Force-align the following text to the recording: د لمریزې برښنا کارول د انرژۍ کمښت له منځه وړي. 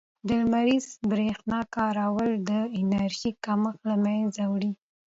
د 0.27 0.29
لمریزې 0.41 0.91
برښنا 1.09 1.59
کارول 1.75 2.31
د 2.49 2.51
انرژۍ 2.79 3.31
کمښت 3.45 3.79
له 3.89 3.95
منځه 4.05 4.43
وړي. 4.53 4.71